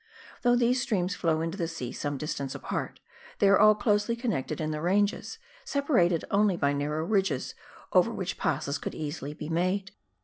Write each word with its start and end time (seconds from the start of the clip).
Though 0.41 0.55
these 0.55 0.81
streams 0.81 1.13
flow 1.13 1.41
into 1.41 1.59
the 1.59 1.67
sea 1.67 1.91
some 1.91 2.17
distance 2.17 2.55
apart, 2.55 2.99
they 3.37 3.47
are 3.49 3.59
all 3.59 3.75
closely 3.75 4.15
connected 4.15 4.59
in 4.59 4.71
the 4.71 4.81
ranges, 4.81 5.37
separated 5.63 6.25
only 6.31 6.57
by 6.57 6.73
narrow 6.73 7.05
ridges, 7.05 7.53
over 7.93 8.09
which 8.11 8.39
passes 8.39 8.79
could 8.79 8.95
easily 8.95 9.35
be 9.35 9.47
made. 9.47 9.91